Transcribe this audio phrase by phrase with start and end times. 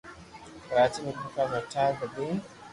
[0.69, 2.35] ڪراچي۔ ميرپورخاص۔ ٺھٺہ۔ بدين